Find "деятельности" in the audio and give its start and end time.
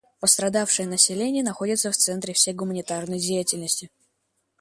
3.19-3.91